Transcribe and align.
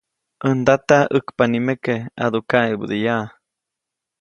ʼÄj 0.43 0.53
ndata, 0.61 0.97
ʼäkpa 1.13 1.43
nikeme, 1.51 1.95
ʼadu 2.19 2.39
kaʼebädeyaʼa. 2.49 3.25